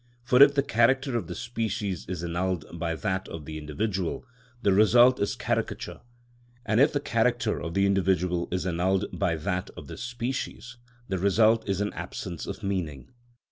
[0.23, 4.25] For if the character of the species is annulled by that of the individual,
[4.63, 6.01] the result is caricature;
[6.65, 10.77] and if the character of the individual is annulled by that of the species,
[11.07, 13.11] the result is an absence of meaning.